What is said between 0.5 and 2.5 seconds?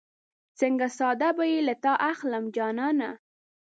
څنګه ساه به بې له تا اخلم